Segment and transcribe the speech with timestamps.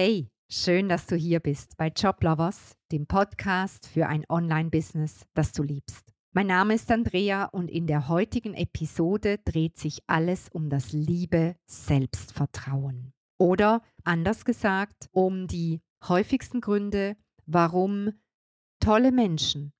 [0.00, 5.64] Hey, schön, dass du hier bist bei Joblovers, dem Podcast für ein Online-Business, das du
[5.64, 6.14] liebst.
[6.32, 11.56] Mein Name ist Andrea und in der heutigen Episode dreht sich alles um das liebe
[11.66, 13.12] Selbstvertrauen.
[13.40, 18.12] Oder anders gesagt, um die häufigsten Gründe, warum
[18.78, 19.72] tolle Menschen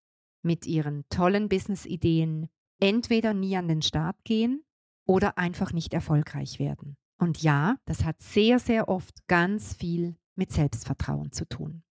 [0.43, 2.49] mit ihren tollen Business-Ideen
[2.81, 4.65] entweder nie an den Start gehen
[5.07, 6.97] oder einfach nicht erfolgreich werden.
[7.19, 11.83] Und ja, das hat sehr, sehr oft ganz viel mit Selbstvertrauen zu tun.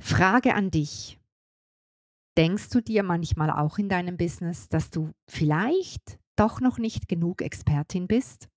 [0.00, 1.20] Frage an dich.
[2.36, 7.42] Denkst du dir manchmal auch in deinem Business, dass du vielleicht doch noch nicht genug
[7.42, 8.48] Expertin bist?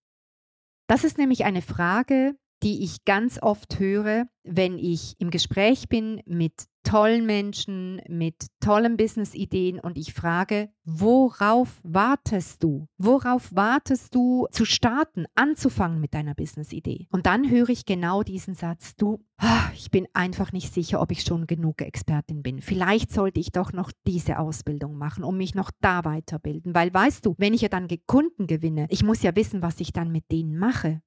[0.88, 6.24] Das ist nämlich eine Frage, die ich ganz oft höre, wenn ich im Gespräch bin
[6.26, 12.88] mit tollen Menschen, mit tollen Business-Ideen und ich frage, worauf wartest du?
[12.98, 17.08] Worauf wartest du zu starten, anzufangen mit deiner Business-Idee?
[17.12, 21.12] Und dann höre ich genau diesen Satz, du, ah, ich bin einfach nicht sicher, ob
[21.12, 22.62] ich schon genug Expertin bin.
[22.62, 27.26] Vielleicht sollte ich doch noch diese Ausbildung machen, um mich noch da weiterbilden, weil weißt
[27.26, 30.32] du, wenn ich ja dann Kunden gewinne, ich muss ja wissen, was ich dann mit
[30.32, 31.02] denen mache.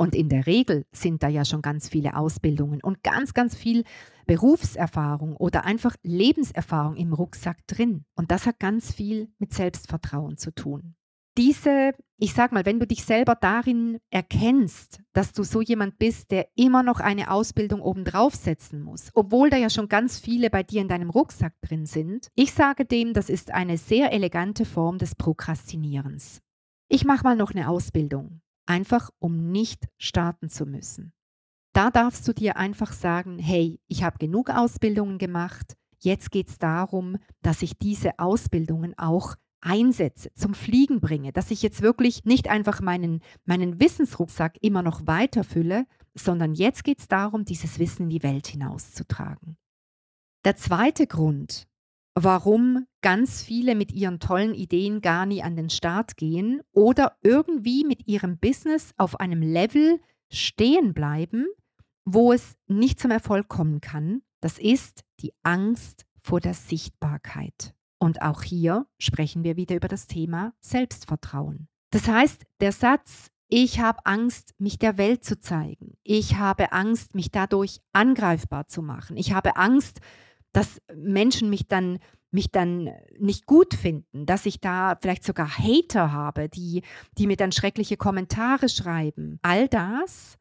[0.00, 3.84] Und in der Regel sind da ja schon ganz viele Ausbildungen und ganz, ganz viel
[4.26, 8.06] Berufserfahrung oder einfach Lebenserfahrung im Rucksack drin.
[8.14, 10.94] Und das hat ganz viel mit Selbstvertrauen zu tun.
[11.36, 16.30] Diese, ich sag mal, wenn du dich selber darin erkennst, dass du so jemand bist,
[16.30, 20.62] der immer noch eine Ausbildung obendrauf setzen muss, obwohl da ja schon ganz viele bei
[20.62, 24.96] dir in deinem Rucksack drin sind, ich sage dem, das ist eine sehr elegante Form
[24.96, 26.40] des Prokrastinierens.
[26.88, 28.40] Ich mache mal noch eine Ausbildung
[28.70, 31.12] einfach um nicht starten zu müssen.
[31.72, 36.58] Da darfst du dir einfach sagen, hey, ich habe genug Ausbildungen gemacht, jetzt geht es
[36.58, 42.48] darum, dass ich diese Ausbildungen auch einsetze, zum Fliegen bringe, dass ich jetzt wirklich nicht
[42.48, 45.84] einfach meinen, meinen Wissensrucksack immer noch weiterfülle,
[46.14, 49.56] sondern jetzt geht es darum, dieses Wissen in die Welt hinauszutragen.
[50.44, 51.66] Der zweite Grund,
[52.22, 57.84] warum ganz viele mit ihren tollen Ideen gar nie an den Start gehen oder irgendwie
[57.84, 61.46] mit ihrem Business auf einem Level stehen bleiben,
[62.04, 64.22] wo es nicht zum Erfolg kommen kann.
[64.40, 67.74] Das ist die Angst vor der Sichtbarkeit.
[67.98, 71.68] Und auch hier sprechen wir wieder über das Thema Selbstvertrauen.
[71.90, 75.96] Das heißt, der Satz, ich habe Angst, mich der Welt zu zeigen.
[76.02, 79.16] Ich habe Angst, mich dadurch angreifbar zu machen.
[79.16, 80.00] Ich habe Angst,
[80.52, 81.98] dass Menschen mich dann
[82.32, 86.82] mich dann nicht gut finden, dass ich da vielleicht sogar Hater habe, die,
[87.18, 89.38] die mir dann schreckliche Kommentare schreiben.
[89.42, 90.38] All das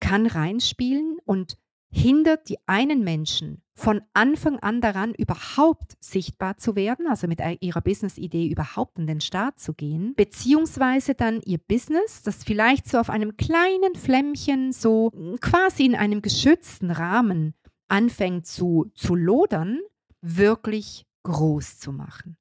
[0.00, 1.58] kann reinspielen und
[1.90, 7.80] hindert die einen Menschen von Anfang an daran, überhaupt sichtbar zu werden, also mit ihrer
[7.80, 13.08] Business-Idee überhaupt in den Start zu gehen, beziehungsweise dann ihr Business, das vielleicht so auf
[13.08, 17.54] einem kleinen Flämmchen, so quasi in einem geschützten Rahmen
[17.88, 19.80] anfängt zu, zu lodern,
[20.20, 22.36] wirklich groß zu machen.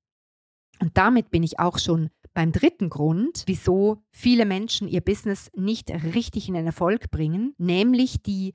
[0.80, 5.90] Und damit bin ich auch schon beim dritten Grund, wieso viele Menschen ihr Business nicht
[5.90, 8.54] richtig in den Erfolg bringen, nämlich die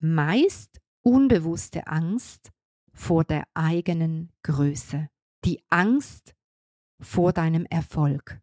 [0.00, 2.50] meist unbewusste Angst
[2.92, 5.08] vor der eigenen Größe,
[5.44, 6.34] die Angst
[7.00, 8.40] vor deinem Erfolg.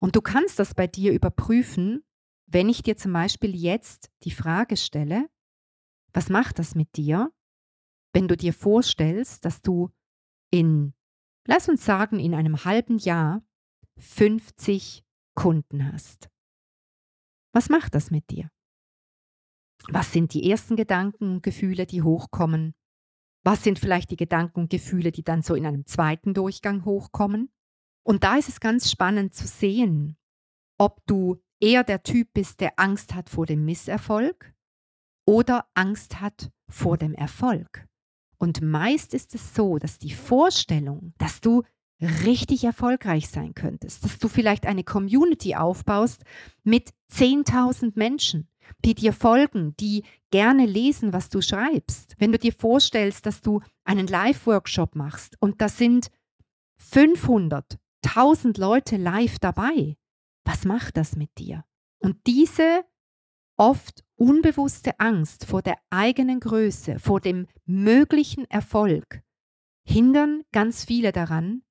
[0.00, 2.02] Und du kannst das bei dir überprüfen,
[2.46, 5.28] wenn ich dir zum Beispiel jetzt die Frage stelle,
[6.12, 7.32] was macht das mit dir,
[8.12, 9.90] wenn du dir vorstellst, dass du
[10.50, 10.94] in,
[11.46, 13.42] lass uns sagen, in einem halben Jahr
[13.98, 15.04] 50
[15.34, 16.28] Kunden hast?
[17.52, 18.50] Was macht das mit dir?
[19.88, 22.74] Was sind die ersten Gedanken und Gefühle, die hochkommen?
[23.42, 27.50] Was sind vielleicht die Gedanken und Gefühle, die dann so in einem zweiten Durchgang hochkommen?
[28.02, 30.18] Und da ist es ganz spannend zu sehen,
[30.78, 34.54] ob du eher der Typ bist, der Angst hat vor dem Misserfolg
[35.30, 37.86] oder Angst hat vor dem Erfolg.
[38.36, 41.62] Und meist ist es so, dass die Vorstellung, dass du
[42.00, 46.24] richtig erfolgreich sein könntest, dass du vielleicht eine Community aufbaust
[46.64, 48.48] mit 10.000 Menschen,
[48.84, 50.02] die dir folgen, die
[50.32, 52.16] gerne lesen, was du schreibst.
[52.18, 56.10] Wenn du dir vorstellst, dass du einen Live-Workshop machst und da sind
[56.78, 59.96] 500, 1000 Leute live dabei,
[60.44, 61.64] was macht das mit dir?
[62.00, 62.84] Und diese
[63.60, 69.22] oft unbewusste Angst vor der eigenen Größe, vor dem möglichen Erfolg,
[69.86, 71.62] hindern ganz viele daran,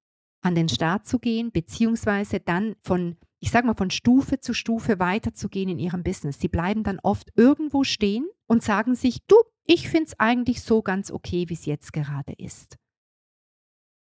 [0.41, 4.99] an den Start zu gehen, beziehungsweise dann von, ich sag mal, von Stufe zu Stufe
[4.99, 6.39] weiterzugehen in ihrem Business.
[6.39, 10.83] Sie bleiben dann oft irgendwo stehen und sagen sich, du, ich finde es eigentlich so
[10.83, 12.77] ganz okay, wie es jetzt gerade ist.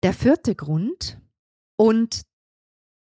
[0.01, 1.21] Der vierte Grund,
[1.77, 2.23] und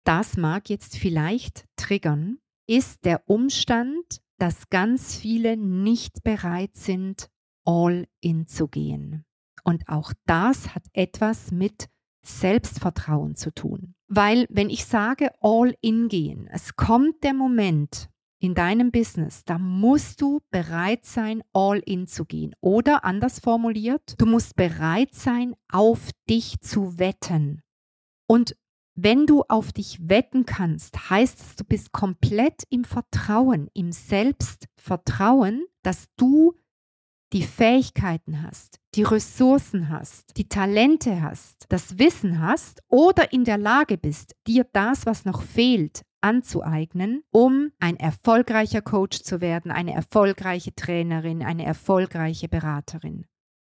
[0.05, 2.39] das mag jetzt vielleicht triggern,
[2.69, 7.29] ist der Umstand, dass ganz viele nicht bereit sind,
[7.65, 9.25] all in zu gehen.
[9.65, 11.89] Und auch das hat etwas mit
[12.23, 13.95] Selbstvertrauen zu tun.
[14.09, 19.59] Weil wenn ich sage all in gehen, es kommt der Moment in deinem Business, da
[19.59, 22.55] musst du bereit sein, all in zu gehen.
[22.61, 27.63] Oder anders formuliert, du musst bereit sein, auf dich zu wetten.
[28.29, 28.57] Und
[28.97, 35.67] wenn du auf dich wetten kannst, heißt es, du bist komplett im Vertrauen, im Selbstvertrauen,
[35.83, 36.55] dass du
[37.33, 43.59] die Fähigkeiten hast, die Ressourcen hast, die Talente hast, das Wissen hast oder in der
[43.59, 49.93] Lage bist, dir das, was noch fehlt, anzueignen, um ein erfolgreicher Coach zu werden, eine
[49.93, 53.27] erfolgreiche Trainerin, eine erfolgreiche Beraterin.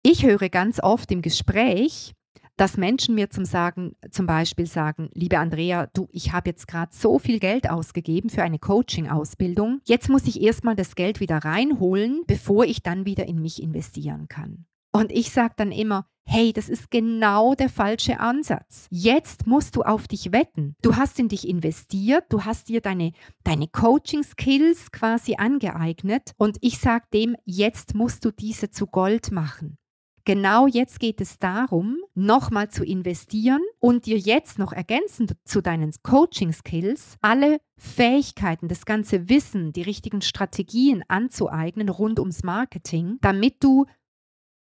[0.03, 2.15] Ich höre ganz oft im Gespräch,
[2.61, 6.95] dass Menschen mir zum, sagen, zum Beispiel sagen, liebe Andrea, du, ich habe jetzt gerade
[6.95, 9.81] so viel Geld ausgegeben für eine Coaching-Ausbildung.
[9.87, 14.29] Jetzt muss ich erstmal das Geld wieder reinholen, bevor ich dann wieder in mich investieren
[14.29, 14.67] kann.
[14.93, 18.87] Und ich sage dann immer, hey, das ist genau der falsche Ansatz.
[18.91, 20.77] Jetzt musst du auf dich wetten.
[20.83, 23.13] Du hast in dich investiert, du hast dir deine,
[23.43, 29.79] deine Coaching-Skills quasi angeeignet und ich sage dem, jetzt musst du diese zu Gold machen.
[30.25, 35.93] Genau jetzt geht es darum, nochmal zu investieren und dir jetzt noch ergänzend zu deinen
[36.03, 43.87] Coaching-Skills alle Fähigkeiten, das ganze Wissen, die richtigen Strategien anzueignen rund ums Marketing, damit du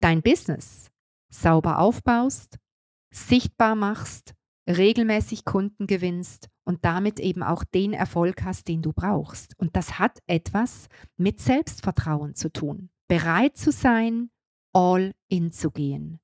[0.00, 0.91] dein Business
[1.29, 2.58] sauber aufbaust,
[3.11, 4.35] sichtbar machst,
[4.69, 9.58] regelmäßig Kunden gewinnst und damit eben auch den Erfolg hast, den du brauchst.
[9.58, 12.88] Und das hat etwas mit Selbstvertrauen zu tun.
[13.08, 14.31] Bereit zu sein,
[14.74, 16.20] all in zu gehen.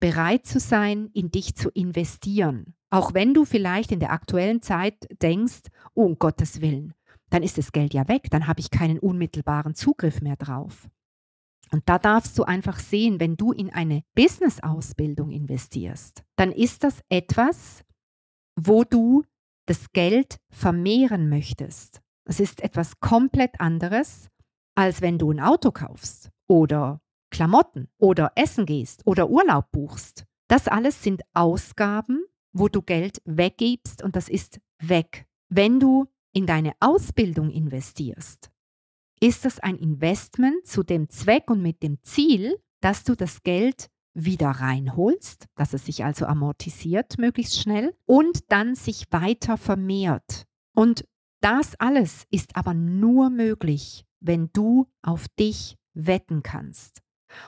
[0.00, 2.74] Bereit zu sein, in dich zu investieren.
[2.90, 6.94] Auch wenn du vielleicht in der aktuellen Zeit denkst, oh um Gottes Willen,
[7.28, 10.88] dann ist das Geld ja weg, dann habe ich keinen unmittelbaren Zugriff mehr drauf.
[11.70, 17.00] Und da darfst du einfach sehen, wenn du in eine Business-Ausbildung investierst, dann ist das
[17.08, 17.84] etwas,
[18.56, 19.22] wo du
[19.66, 22.00] das Geld vermehren möchtest.
[22.24, 24.28] Es ist etwas komplett anderes,
[24.74, 27.00] als wenn du ein Auto kaufst oder
[27.30, 30.26] Klamotten oder Essen gehst oder Urlaub buchst.
[30.48, 35.26] Das alles sind Ausgaben, wo du Geld weggibst und das ist weg.
[35.48, 38.50] Wenn du in deine Ausbildung investierst,
[39.20, 43.90] ist das ein Investment zu dem Zweck und mit dem Ziel, dass du das Geld
[44.14, 50.46] wieder reinholst, dass es sich also amortisiert möglichst schnell und dann sich weiter vermehrt.
[50.74, 51.06] Und
[51.40, 57.02] das alles ist aber nur möglich, wenn du auf dich wetten kannst.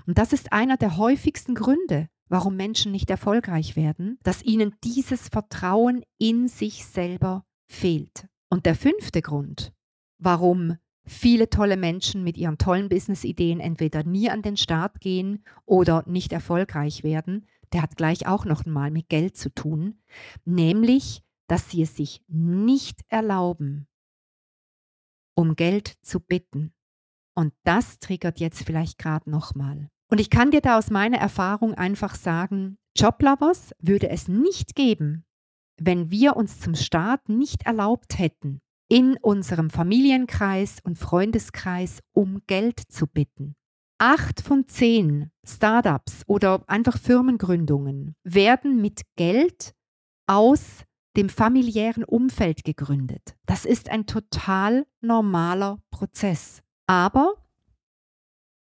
[0.06, 5.29] Und das ist einer der häufigsten Gründe, warum Menschen nicht erfolgreich werden, dass ihnen dieses
[5.29, 8.26] Vertrauen in sich selber fehlt.
[8.49, 9.73] Und der fünfte Grund,
[10.19, 16.05] warum viele tolle Menschen mit ihren tollen Business-Ideen entweder nie an den Start gehen oder
[16.06, 20.00] nicht erfolgreich werden, der hat gleich auch noch einmal mit Geld zu tun,
[20.44, 23.88] nämlich, dass sie es sich nicht erlauben,
[25.35, 26.73] um Geld zu bitten.
[27.34, 29.88] Und das triggert jetzt vielleicht gerade nochmal.
[30.11, 35.25] Und ich kann dir da aus meiner Erfahrung einfach sagen, Joblovers würde es nicht geben,
[35.80, 42.78] wenn wir uns zum Start nicht erlaubt hätten, in unserem Familienkreis und Freundeskreis um Geld
[42.78, 43.54] zu bitten.
[43.99, 49.75] Acht von zehn Startups oder einfach Firmengründungen werden mit Geld
[50.26, 50.85] aus
[51.16, 53.37] dem familiären Umfeld gegründet.
[53.47, 56.62] Das ist ein total normaler Prozess.
[56.87, 57.35] Aber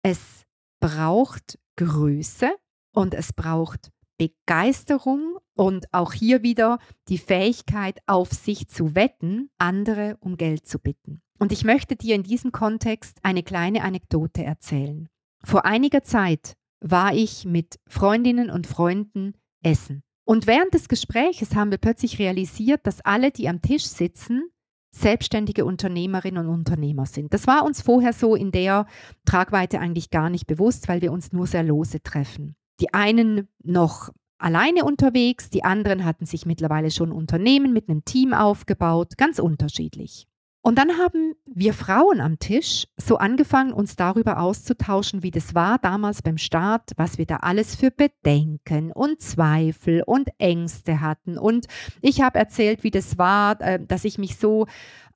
[0.03, 0.46] es
[0.79, 2.53] braucht Größe
[2.93, 6.79] und es braucht Begeisterung und auch hier wieder
[7.10, 11.22] die Fähigkeit, auf sich zu wetten, andere um Geld zu bitten.
[11.39, 15.10] Und ich möchte dir in diesem Kontext eine kleine Anekdote erzählen.
[15.43, 20.03] Vor einiger Zeit war ich mit Freundinnen und Freunden essen.
[20.25, 24.50] Und während des Gespräches haben wir plötzlich realisiert, dass alle, die am Tisch sitzen,
[24.93, 27.33] selbstständige Unternehmerinnen und Unternehmer sind.
[27.33, 28.85] Das war uns vorher so in der
[29.25, 32.55] Tragweite eigentlich gar nicht bewusst, weil wir uns nur sehr lose treffen.
[32.79, 38.33] Die einen noch alleine unterwegs, die anderen hatten sich mittlerweile schon Unternehmen mit einem Team
[38.33, 40.27] aufgebaut, ganz unterschiedlich.
[40.65, 45.77] Und dann haben wir Frauen am Tisch so angefangen, uns darüber auszutauschen, wie das war
[45.77, 51.38] damals beim Start, was wir da alles für Bedenken und Zweifel und Ängste hatten.
[51.38, 51.67] Und
[52.01, 54.65] ich habe erzählt, wie das war, äh, dass ich mich so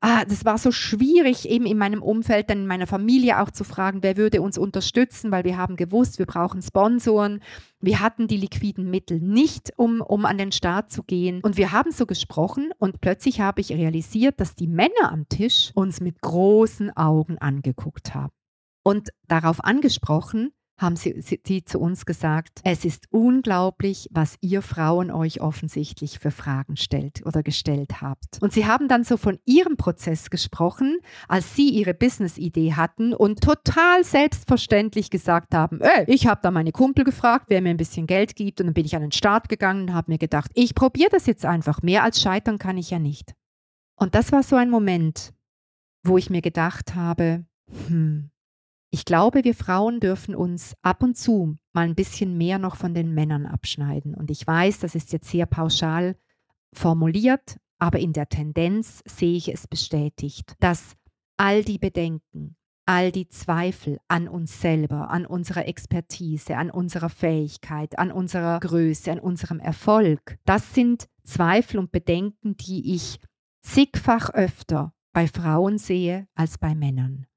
[0.02, 3.64] ah, das war so schwierig, eben in meinem Umfeld, dann in meiner Familie auch zu
[3.64, 7.42] fragen, wer würde uns unterstützen, weil wir haben gewusst, wir brauchen Sponsoren.
[7.80, 11.42] Wir hatten die liquiden Mittel nicht, um, um an den Start zu gehen.
[11.42, 15.72] Und wir haben so gesprochen und plötzlich habe ich realisiert, dass die Männer am Tisch
[15.76, 18.34] uns mit großen Augen angeguckt haben.
[18.84, 25.12] Und darauf angesprochen, haben sie, sie zu uns gesagt, es ist unglaublich, was ihr Frauen
[25.12, 28.42] euch offensichtlich für Fragen stellt oder gestellt habt.
[28.42, 33.42] Und sie haben dann so von ihrem Prozess gesprochen, als sie ihre Business-Idee hatten und
[33.42, 38.06] total selbstverständlich gesagt haben, ey, ich habe da meine Kumpel gefragt, wer mir ein bisschen
[38.06, 40.76] Geld gibt und dann bin ich an den Start gegangen und habe mir gedacht, ich
[40.76, 43.34] probiere das jetzt einfach, mehr als scheitern kann ich ja nicht.
[43.96, 45.34] Und das war so ein Moment,
[46.04, 47.46] wo ich mir gedacht habe,
[47.88, 48.30] hm,
[48.98, 52.96] ich glaube, wir Frauen dürfen uns ab und zu mal ein bisschen mehr noch von
[52.96, 54.16] den Männern abschneiden.
[54.16, 56.16] Und ich weiß, das ist jetzt sehr pauschal
[56.74, 60.96] formuliert, aber in der Tendenz sehe ich es bestätigt, dass
[61.38, 62.56] all die Bedenken,
[62.88, 69.12] all die Zweifel an uns selber, an unserer Expertise, an unserer Fähigkeit, an unserer Größe,
[69.12, 73.20] an unserem Erfolg, das sind Zweifel und Bedenken, die ich
[73.62, 77.28] zigfach öfter bei Frauen sehe als bei Männern.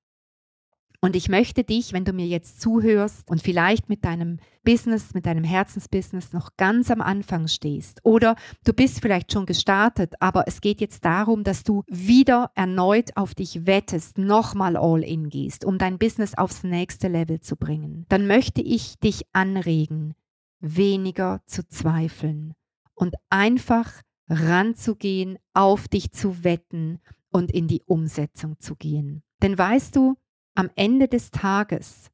[1.02, 5.24] Und ich möchte dich, wenn du mir jetzt zuhörst und vielleicht mit deinem Business, mit
[5.24, 10.60] deinem Herzensbusiness noch ganz am Anfang stehst oder du bist vielleicht schon gestartet, aber es
[10.60, 15.78] geht jetzt darum, dass du wieder erneut auf dich wettest, nochmal all in gehst, um
[15.78, 20.14] dein Business aufs nächste Level zu bringen, dann möchte ich dich anregen,
[20.60, 22.52] weniger zu zweifeln
[22.94, 23.90] und einfach
[24.28, 29.22] ranzugehen, auf dich zu wetten und in die Umsetzung zu gehen.
[29.42, 30.16] Denn weißt du,
[30.54, 32.10] am Ende des Tages,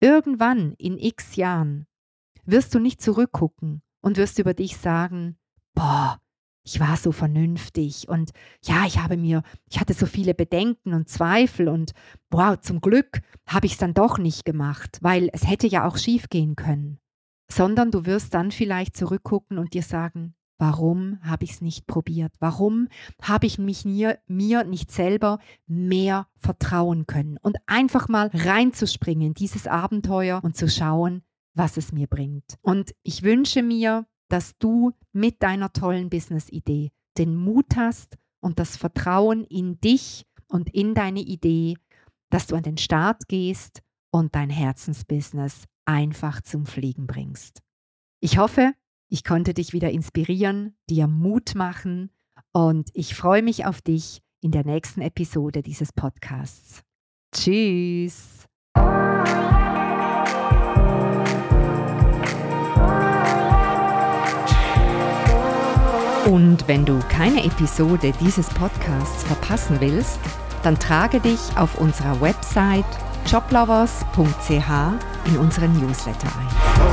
[0.00, 1.86] irgendwann in x Jahren,
[2.44, 5.38] wirst du nicht zurückgucken und wirst über dich sagen,
[5.74, 6.20] boah,
[6.62, 8.30] ich war so vernünftig und
[8.62, 11.92] ja, ich habe mir, ich hatte so viele Bedenken und Zweifel und
[12.30, 15.96] wow, zum Glück habe ich es dann doch nicht gemacht, weil es hätte ja auch
[15.96, 16.98] schief gehen können.
[17.50, 22.34] Sondern du wirst dann vielleicht zurückgucken und dir sagen, Warum habe ich es nicht probiert?
[22.38, 22.88] Warum
[23.22, 27.38] habe ich mich mir, mir nicht selber mehr vertrauen können?
[27.40, 31.22] Und einfach mal reinzuspringen in dieses Abenteuer und zu schauen,
[31.54, 32.58] was es mir bringt.
[32.60, 38.76] Und ich wünsche mir, dass du mit deiner tollen Business-Idee den Mut hast und das
[38.76, 41.78] Vertrauen in dich und in deine Idee,
[42.28, 47.62] dass du an den Start gehst und dein Herzensbusiness einfach zum Fliegen bringst.
[48.20, 48.74] Ich hoffe,
[49.10, 52.10] ich konnte dich wieder inspirieren, dir Mut machen
[52.52, 56.82] und ich freue mich auf dich in der nächsten Episode dieses Podcasts.
[57.34, 58.46] Tschüss!
[66.26, 70.20] Und wenn du keine Episode dieses Podcasts verpassen willst,
[70.62, 72.84] dann trage dich auf unserer Website
[73.26, 74.50] joblovers.ch
[75.26, 76.89] in unseren Newsletter ein.